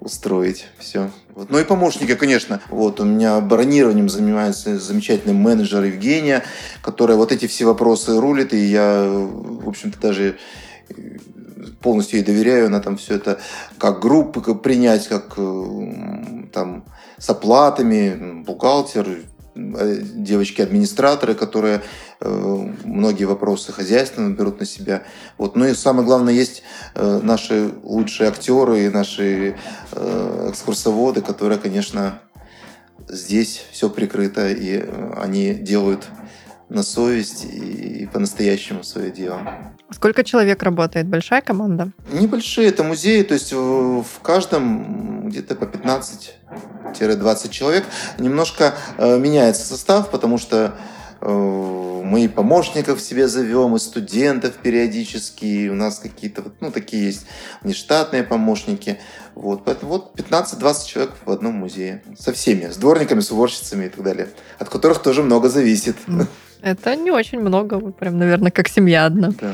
[0.01, 1.09] устроить все.
[1.33, 1.49] Вот.
[1.49, 2.59] Ну и помощники, конечно.
[2.69, 6.43] Вот у меня бронированием занимается замечательный менеджер Евгения,
[6.81, 10.37] которая вот эти все вопросы рулит, и я, в общем-то, даже
[11.81, 13.39] полностью ей доверяю, она там все это
[13.77, 15.35] как группы как принять, как
[16.51, 16.83] там
[17.17, 21.81] с оплатами, бухгалтер, Э, девочки-администраторы, которые
[22.19, 25.03] э, многие вопросы хозяйственно берут на себя.
[25.37, 25.55] Вот.
[25.55, 26.63] Ну и самое главное, есть
[26.95, 29.55] э, наши лучшие актеры и наши
[29.91, 32.21] э, экскурсоводы, которые, конечно,
[33.09, 34.85] здесь все прикрыто, и
[35.17, 36.07] они делают
[36.71, 39.41] на совесть и по-настоящему свое дело.
[39.91, 41.05] Сколько человек работает?
[41.07, 41.91] Большая команда?
[42.13, 47.84] Небольшие, это музеи, то есть в каждом где-то по 15-20 человек.
[48.19, 50.77] Немножко э, меняется состав, потому что
[51.19, 57.25] э, мы и помощников себе зовем, и студентов периодически, у нас какие-то, ну, такие есть
[57.63, 58.97] внештатные помощники.
[59.36, 62.01] Вот, поэтому вот 15-20 человек в одном музее.
[62.17, 65.97] Со всеми, с дворниками, с уборщицами и так далее, от которых тоже много зависит.
[66.62, 69.32] Это не очень много, прям, наверное, как семья одна.
[69.39, 69.54] Да.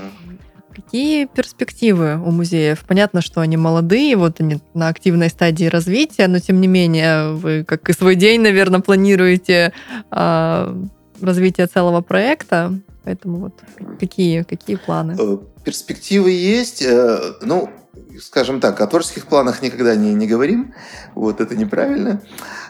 [0.75, 2.83] Какие перспективы у музеев?
[2.87, 7.63] Понятно, что они молодые, вот они на активной стадии развития, но тем не менее вы,
[7.63, 9.73] как и свой день, наверное, планируете
[10.11, 10.75] э,
[11.19, 12.79] развитие целого проекта.
[13.03, 13.53] Поэтому вот
[13.99, 15.15] какие, какие планы?
[15.17, 16.83] Э, перспективы есть.
[16.83, 17.69] Э, ну,
[18.21, 20.73] скажем так, о творческих планах никогда не, не говорим.
[21.15, 22.21] Вот это неправильно.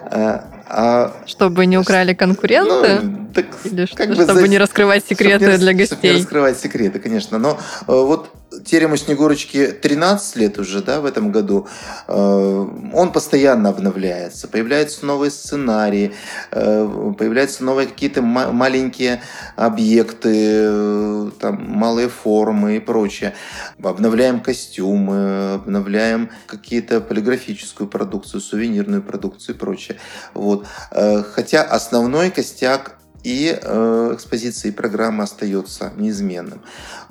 [0.02, 3.00] Э, а, чтобы не украли конкуренты?
[3.02, 4.48] Ну, так, Или как что, бы чтобы за...
[4.48, 5.96] не раскрывать секреты не, для гостей?
[5.96, 7.38] Чтобы не раскрывать секреты, конечно.
[7.38, 7.56] Но э,
[7.88, 8.30] вот
[8.66, 11.68] терему Снегурочки 13 лет уже, да, в этом году.
[12.08, 14.48] Э, он постоянно обновляется.
[14.48, 16.14] Появляются новые сценарии,
[16.52, 19.22] э, появляются новые какие-то маленькие
[19.56, 23.34] объекты, там, малые формы и прочее.
[23.82, 29.98] Обновляем костюмы, обновляем какие-то полиграфическую продукцию, сувенирную продукцию и прочее.
[30.34, 30.66] Вот.
[30.92, 36.62] Хотя основной костяк и э, экспозиция и программа остается неизменным.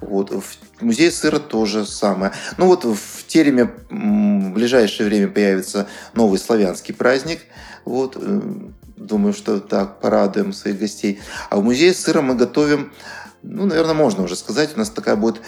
[0.01, 0.31] Вот.
[0.31, 2.33] В музее сыра тоже самое.
[2.57, 7.41] Ну вот в Тереме в ближайшее время появится новый славянский праздник.
[7.85, 8.17] Вот.
[8.21, 8.41] Э,
[8.97, 11.21] думаю, что так порадуем своих гостей.
[11.51, 12.93] А в музее сыра мы готовим
[13.49, 15.41] ну, наверное, можно уже сказать, у нас такая будет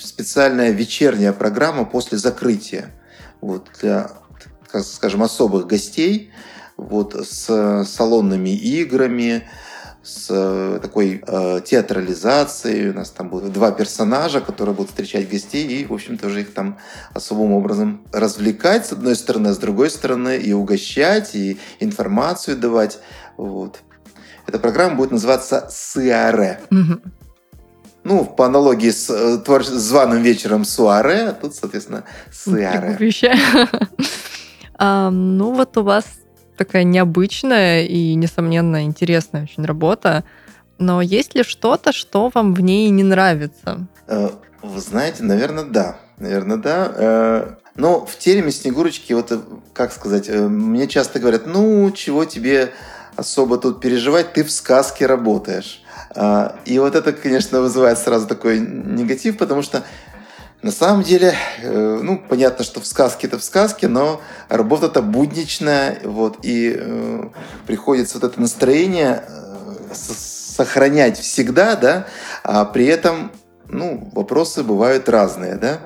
[0.00, 2.94] специальная вечерняя программа после закрытия.
[3.40, 4.12] Вот для,
[4.84, 6.30] скажем, особых гостей
[6.76, 9.48] вот, с салонными играми,
[10.06, 12.90] с э, такой э, театрализацией.
[12.90, 16.54] У нас там будут два персонажа, которые будут встречать гостей и, в общем-то, уже их
[16.54, 16.78] там
[17.12, 23.00] особым образом развлекать, с одной стороны, а с другой стороны и угощать, и информацию давать.
[23.36, 23.80] Вот.
[24.46, 26.60] Эта программа будет называться «Сиаре».
[28.04, 29.64] Ну, по аналогии с э, твор...
[29.64, 32.94] званым вечером Суаре, а тут, соответственно, Сиаре.
[35.10, 36.04] ну, вот у вас
[36.56, 40.24] такая необычная и, несомненно, интересная очень работа.
[40.78, 43.86] Но есть ли что-то, что вам в ней не нравится?
[44.08, 44.30] Э,
[44.62, 45.96] Вы знаете, наверное, да.
[46.18, 46.92] Наверное, да.
[46.94, 49.38] Э, Но в тереме Снегурочки, вот, э,
[49.72, 52.72] как сказать, мне часто говорят, ну, чего тебе
[53.16, 55.82] особо тут переживать, ты в сказке работаешь.
[56.66, 59.84] И вот это, конечно, вызывает сразу такой негатив, потому что
[60.66, 66.00] на самом деле, э, ну, понятно, что в сказке это в сказке, но работа-то будничная,
[66.02, 67.28] вот, и э,
[67.68, 72.08] приходится вот это настроение э, сохранять всегда, да,
[72.42, 73.30] а при этом,
[73.68, 75.78] ну, вопросы бывают разные, да,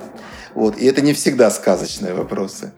[0.54, 2.72] вот, и это не всегда сказочные вопросы,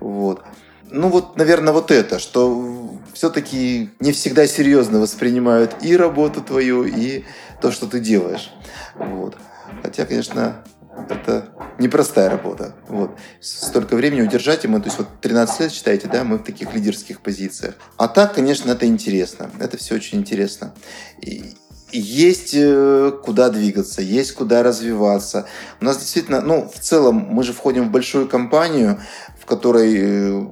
[0.00, 0.42] вот.
[0.90, 7.24] Ну вот, наверное, вот это, что все-таки не всегда серьезно воспринимают и работу твою, и
[7.60, 8.52] то, что ты делаешь.
[8.96, 9.36] Вот.
[9.82, 10.62] Хотя, конечно,
[11.08, 12.74] это непростая работа.
[12.88, 13.16] Вот.
[13.40, 16.74] Столько времени удержать, и мы, то есть вот 13 лет, считаете, да, мы в таких
[16.74, 17.74] лидерских позициях.
[17.96, 19.50] А так, конечно, это интересно.
[19.58, 20.74] Это все очень интересно.
[21.20, 21.54] И
[21.92, 25.46] есть э, куда двигаться, есть куда развиваться.
[25.80, 29.00] У нас действительно, ну, в целом, мы же входим в большую компанию,
[29.40, 30.46] в которой э,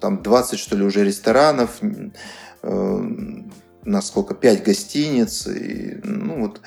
[0.00, 1.80] там 20, что ли, уже ресторанов,
[2.62, 3.00] э,
[3.84, 6.60] насколько, 5 гостиниц, и, ну, вот,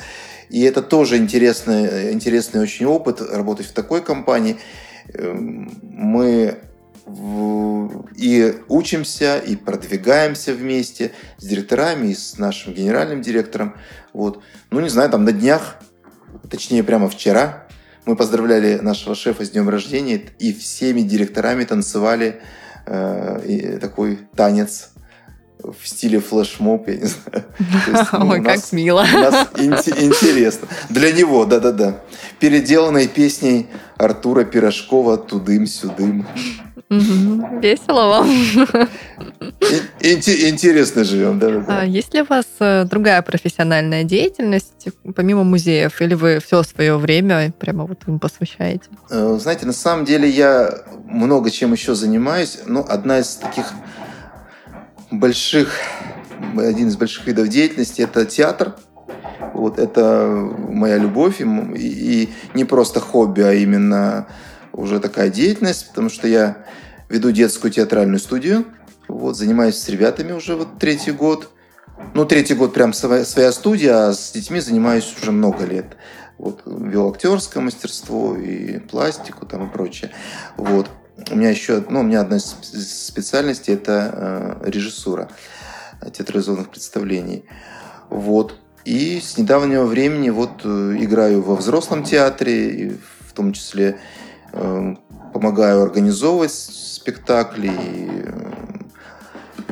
[0.50, 4.58] и это тоже интересный, интересный очень опыт, работать в такой компании.
[5.14, 6.60] Эм, Мы
[8.16, 13.76] и учимся, и продвигаемся вместе с директорами, и с нашим генеральным директором.
[14.14, 14.42] Вот.
[14.72, 15.78] Ну, не знаю, там на днях,
[16.50, 17.68] точнее, прямо вчера,
[18.06, 22.42] мы поздравляли нашего шефа с днем рождения и всеми директорами танцевали
[22.86, 24.93] э, такой танец
[25.62, 27.46] в стиле флешмоб, я не знаю.
[27.88, 29.06] Есть, ну, Ой, как мило.
[29.14, 30.68] у нас инте- интересно.
[30.90, 32.02] Для него, да-да-да.
[32.40, 36.26] Переделанной песней Артура Пирожкова «Тудым-сюдым».
[36.90, 37.60] Мгм.
[37.62, 38.30] Весело вам.
[39.62, 41.84] Ин- инте- Интересно живем, А да-да-да.
[41.84, 47.52] есть ли у вас э, другая профессиональная деятельность, помимо музеев, или вы все свое время
[47.58, 48.86] прямо вот им посвящаете?
[49.10, 50.72] Э, Знаете, на самом деле я
[51.06, 52.60] много чем еще занимаюсь.
[52.68, 53.66] Но одна из таких
[55.20, 55.80] больших,
[56.58, 58.76] один из больших видов деятельности– это театр.
[59.54, 60.28] Вот это
[60.70, 64.28] моя любовь и, и не просто хобби, а именно
[64.72, 66.66] уже такая деятельность, потому что я
[67.10, 68.66] веду детскую театральную студию,
[69.08, 71.50] вот, занимаюсь с ребятами уже вот третий год.
[72.16, 75.96] Ну, третий год прям своя, своя студия, а с детьми занимаюсь уже много лет.
[76.40, 80.12] Вот, вел актерское мастерство и пластику там и прочее.
[80.58, 80.90] Вот.
[81.32, 85.30] У меня еще, ну, у меня одна из сп- специальностей– это э, режиссура
[86.12, 87.46] театрализованных представлений.
[88.10, 88.56] Вот.
[88.86, 94.00] И с недавнего времени вот э, играю во взрослом театре, в том числе
[94.52, 94.96] э,
[95.34, 97.68] помогаю организовывать спектакли.
[97.68, 98.54] И, э,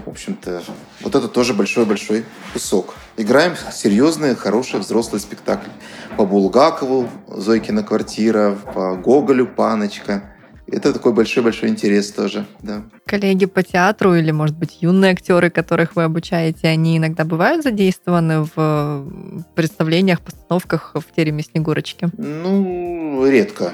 [0.06, 0.64] в общем-то,
[1.02, 2.96] вот это тоже большой-большой кусок.
[3.18, 5.72] Играем серьезные, хорошие взрослые спектакли.
[6.18, 10.24] По Булгакову «Зойкина квартира», по Гоголю «Паночка».
[10.72, 12.84] Это такой большой-большой интерес тоже, да.
[13.06, 18.44] Коллеги по театру или, может быть, юные актеры, которых вы обучаете, они иногда бывают задействованы
[18.44, 19.08] в э,
[19.56, 22.10] представлениях, постановках в тереме Снегурочки?
[22.18, 23.74] Ну, редко.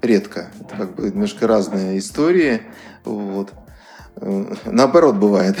[0.00, 0.48] Редко.
[0.60, 2.62] Это как бы немножко разные истории.
[3.04, 3.52] Вот.
[4.16, 5.56] Э, Наоборот бывает.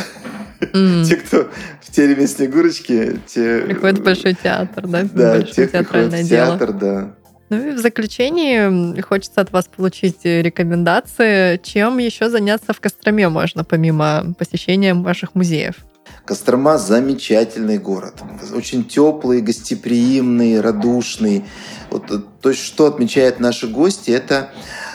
[0.72, 1.48] М, Те, кто
[1.82, 3.60] в тереме Снегурочки, те...
[3.60, 5.02] Приходит в большой театр, да?
[5.12, 6.46] Да, те, кто театральное в дело.
[6.58, 7.14] театр, да.
[7.50, 13.28] Ну и в заключении хочется от вас получить э, рекомендации, чем еще заняться в Костроме
[13.28, 15.76] можно, помимо посещения ваших музеев.
[16.24, 18.22] Кострома замечательный город.
[18.54, 21.46] Очень теплый, гостеприимный, радушный.
[21.90, 24.50] Вот, э, то есть, что отмечают наши гости, это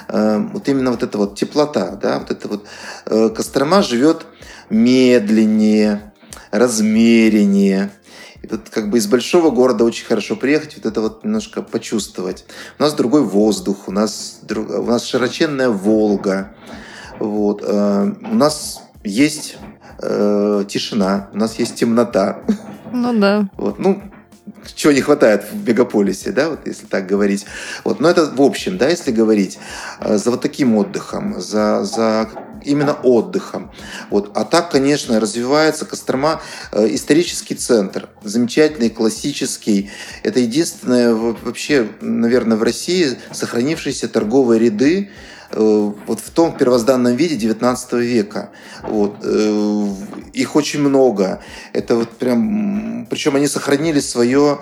[0.09, 1.95] э, вот именно вот эта вот теплота.
[1.95, 2.19] Да?
[2.19, 2.67] Вот это вот,
[3.07, 4.27] э, Кострома живет
[4.69, 6.13] медленнее,
[6.51, 7.89] размереннее.
[8.43, 12.43] И вот как бы из большого города очень хорошо приехать, вот это вот немножко почувствовать.
[12.77, 16.53] У нас другой воздух, у нас, друг- у нас широченная Волга.
[17.19, 17.63] Вот.
[17.65, 19.57] э, У нас есть
[20.01, 22.39] э, тишина, у нас есть темнота.
[22.91, 23.47] Ну да.
[23.55, 24.01] Вот, ну,
[24.75, 27.45] чего не хватает в мегаполисе, да, вот если так говорить.
[27.83, 29.59] Вот, но это в общем, да, если говорить
[29.99, 32.29] э, за вот таким отдыхом, за, за
[32.65, 33.71] именно отдыхом.
[34.09, 34.31] Вот.
[34.35, 39.91] А так, конечно, развивается Кострома э, исторический центр, замечательный, классический.
[40.23, 45.11] Это единственное во- вообще, наверное, в России сохранившиеся торговые ряды
[45.55, 48.49] вот в том первозданном виде 19 века.
[48.83, 49.17] Вот.
[49.23, 49.87] э,
[50.33, 51.39] Их очень много.
[51.73, 53.05] Это вот прям...
[53.09, 54.59] Причем они сохранили свое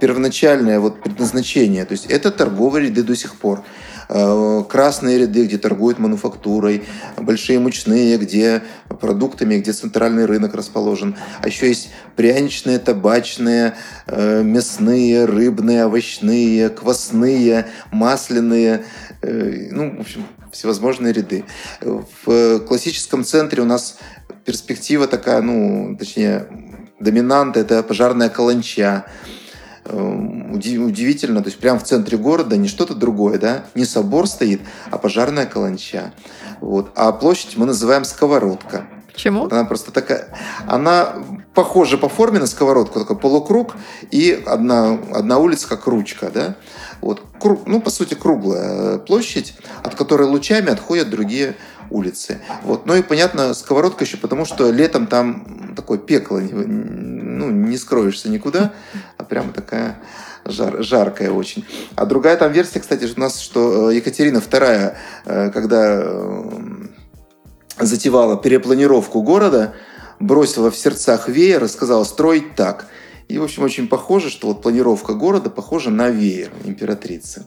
[0.00, 1.84] первоначальное вот предназначение.
[1.84, 3.62] То есть это торговые ряды до сих пор.
[4.08, 6.82] э, красные ряды, где торгуют мануфактурой,
[7.16, 8.62] большие мучные, где
[9.00, 11.16] продуктами, где центральный рынок расположен.
[11.40, 13.74] А еще есть пряничные, табачные,
[14.06, 18.84] э, мясные, рыбные, овощные, квасные, масляные,
[19.22, 21.44] ну, в общем, всевозможные ряды.
[21.80, 23.98] В классическом центре у нас
[24.44, 26.46] перспектива такая, ну, точнее,
[26.98, 29.06] доминанта– это пожарная каланча.
[29.84, 34.60] Эм, удивительно, то есть прямо в центре города не что-то другое, да, не собор стоит,
[34.90, 36.12] а пожарная каланча.
[36.60, 36.92] Вот.
[36.94, 38.86] А площадь мы называем сковородка.
[39.12, 39.40] Почему?
[39.40, 40.28] Вот она просто такая,
[40.66, 41.14] она
[41.54, 43.74] похожа по форме на сковородку, такой полукруг
[44.10, 46.54] и одна, одна улица как ручка, да.
[47.02, 51.56] Вот, круг, ну, по сути, круглая площадь, от которой лучами отходят другие
[51.90, 52.40] улицы.
[52.62, 52.86] Вот.
[52.86, 58.72] Ну и, понятно, сковородка еще потому, что летом там такое пекло, ну, не скроешься никуда,
[59.18, 59.98] а прямо такая
[60.44, 61.64] жар, жаркая очень.
[61.96, 64.94] А другая там версия, кстати, у нас, что э, Екатерина II,
[65.24, 66.50] э, когда э,
[67.80, 69.74] затевала перепланировку города,
[70.20, 72.86] бросила в сердцах веер и сказала строить так.
[73.32, 77.46] И, в общем, очень похоже, что вот планировка города похожа на веер императрицы.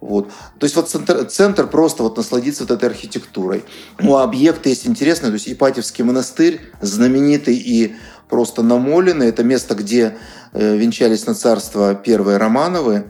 [0.00, 0.32] Вот.
[0.58, 3.62] То есть вот центр, центр просто вот насладиться вот этой архитектурой.
[4.00, 7.94] Ну, а объекты есть интересные, то есть Ипатьевский монастырь, знаменитый и
[8.28, 9.28] просто намоленный.
[9.28, 10.18] Это место, где
[10.52, 13.04] э, венчались на царство первые Романовы.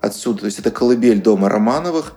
[0.00, 2.14] Отсюда, то есть это колыбель дома Романовых,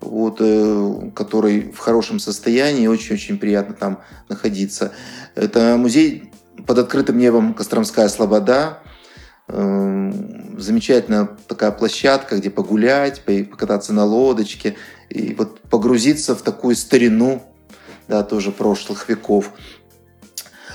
[0.00, 3.98] вот, э, который в хорошем состоянии, очень-очень приятно там
[4.28, 4.92] находиться.
[5.34, 6.30] Это музей
[6.68, 8.81] под открытым небом Костромская Слобода,
[9.48, 14.76] замечательная такая площадка, где погулять, покататься на лодочке
[15.08, 17.42] и вот погрузиться в такую старину,
[18.08, 19.52] да, тоже прошлых веков.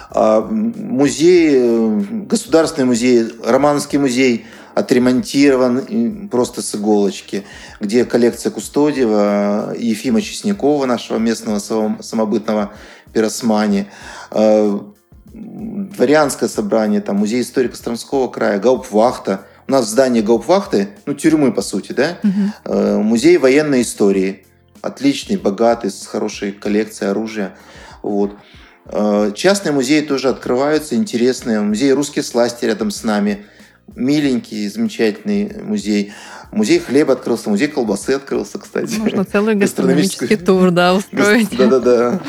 [0.09, 7.43] А музей, э, государственный музей, Романский музей отремонтирован просто с иголочки,
[7.79, 12.73] где коллекция Кустодиева, Ефима Чеснякова, нашего местного самобытного
[13.11, 13.87] пиросмани,
[14.31, 14.79] э,
[15.33, 19.41] дворянское собрание, там, музей истории Костромского края, Гаупвахта.
[19.67, 23.03] У нас здание Гаупвахты, ну, тюрьмы, по сути, да, угу.
[23.03, 24.45] музей военной истории.
[24.81, 27.55] Отличный, богатый, с хорошей коллекцией оружия.
[28.03, 28.31] Вот.
[28.85, 31.59] Э, частные музеи тоже открываются, интересные.
[31.61, 33.45] Музей «Русские сласти» рядом с нами.
[33.95, 36.13] Миленький, замечательный музей.
[36.51, 38.97] Музей хлеба открылся, музей колбасы открылся, кстати.
[38.97, 41.55] Можно целый гастрономический тур, да, устроить.
[41.57, 42.21] Да-да-да.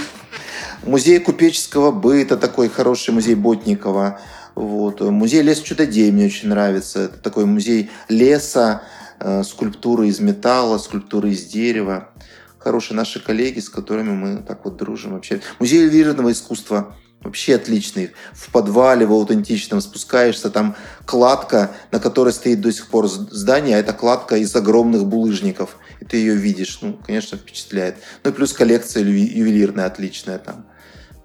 [0.85, 4.21] Музей купеческого быта, такой хороший музей Ботникова.
[4.55, 5.01] Вот.
[5.01, 7.01] Музей лес чудодей мне очень нравится.
[7.01, 8.83] Это такой музей леса,
[9.21, 12.11] э, скульптуры из металла, скульптуры из дерева.
[12.59, 15.41] Хорошие наши коллеги, с которыми мы так вот дружим вообще.
[15.59, 18.13] Музей ювелирного искусства вообще отличный.
[18.33, 23.81] В подвале, в аутентичном спускаешься, там кладка, на которой стоит до сих пор здание, а
[23.81, 25.77] это кладка из огромных булыжников.
[26.01, 26.79] И ты ее видишь.
[26.81, 27.97] Ну, конечно, впечатляет.
[28.25, 30.67] Ну и плюс коллекция ювелирная отличная там.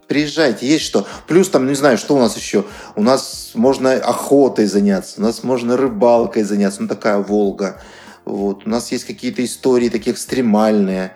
[0.07, 1.07] Приезжайте, есть что.
[1.27, 2.65] Плюс там, не знаю, что у нас еще.
[2.95, 6.81] У нас можно охотой заняться, у нас можно рыбалкой заняться.
[6.81, 7.81] Ну, такая Волга.
[8.25, 8.65] Вот.
[8.65, 11.13] У нас есть какие-то истории такие экстремальные.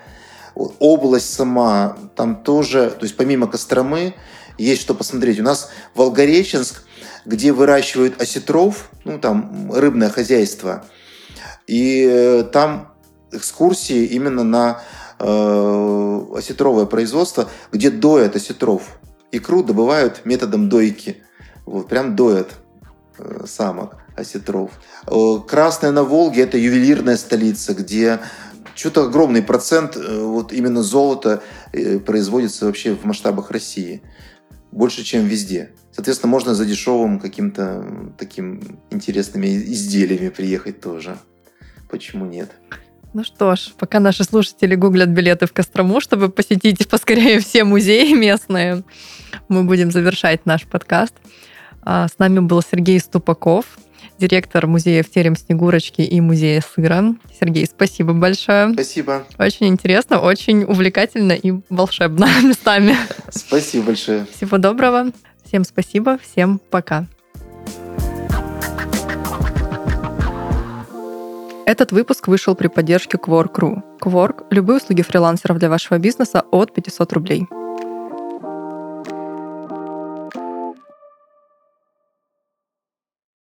[0.56, 4.16] Область сама, там тоже, то есть помимо Костромы,
[4.58, 5.40] есть что посмотреть.
[5.40, 6.84] У нас Волгореченск,
[7.26, 10.86] где выращивают осетров, ну, там рыбное хозяйство.
[11.68, 12.94] И э, там
[13.32, 14.82] экскурсии именно на
[15.20, 19.00] э, осетровое производство, где доят осетров.
[19.32, 21.18] Икру добывают методом дойки.
[21.66, 22.52] Вот, прям доят
[23.18, 24.72] э, самок осетров.
[25.08, 28.20] Э, Красная на Волге– это ювелирная столица, где
[28.78, 31.42] что-то огромный процент э, вот именно золота
[31.74, 34.02] э, производится вообще в масштабах России.
[34.72, 35.72] Больше, чем везде.
[35.92, 41.18] Соответственно, можно за дешевым каким-то таким интересными изделиями приехать тоже.
[41.90, 42.52] Почему нет?
[43.14, 48.14] Ну что ж, пока наши слушатели гуглят билеты в Кострому, чтобы посетить поскорее все музеи
[48.14, 48.84] местные,
[49.48, 51.16] мы будем завершать наш подкаст.
[51.82, 53.80] А, с нами был Сергей Ступаков,
[54.20, 57.16] директор музеев Терем Снегурочки и музея сыра.
[57.40, 58.74] Сергей, спасибо большое.
[58.74, 59.26] Спасибо.
[59.38, 62.96] Очень интересно, очень увлекательно и волшебно местами.
[63.30, 64.26] Спасибо большое.
[64.36, 65.12] Всего доброго.
[65.46, 67.08] Всем спасибо, всем пока.
[71.66, 73.84] Этот выпуск вышел при поддержке Quark.ru.
[74.02, 77.48] Quark– любые услуги фрилансеров для вашего бизнеса от 500 рублей.